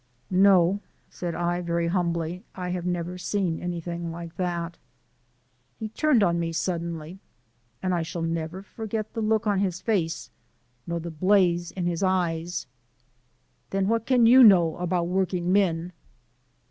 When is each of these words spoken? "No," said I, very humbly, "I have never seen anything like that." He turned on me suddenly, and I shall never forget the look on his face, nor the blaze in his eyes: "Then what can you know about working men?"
"No," 0.31 0.79
said 1.11 1.35
I, 1.35 1.61
very 1.61 1.85
humbly, 1.85 2.43
"I 2.55 2.69
have 2.69 2.87
never 2.87 3.19
seen 3.19 3.59
anything 3.59 4.11
like 4.11 4.35
that." 4.37 4.79
He 5.77 5.89
turned 5.89 6.23
on 6.23 6.39
me 6.39 6.53
suddenly, 6.53 7.19
and 7.83 7.93
I 7.93 8.01
shall 8.01 8.23
never 8.23 8.63
forget 8.63 9.13
the 9.13 9.21
look 9.21 9.45
on 9.45 9.59
his 9.59 9.79
face, 9.79 10.31
nor 10.87 10.99
the 10.99 11.11
blaze 11.11 11.69
in 11.69 11.85
his 11.85 12.01
eyes: 12.01 12.65
"Then 13.69 13.87
what 13.87 14.07
can 14.07 14.25
you 14.25 14.43
know 14.43 14.75
about 14.77 15.07
working 15.07 15.53
men?" 15.53 15.93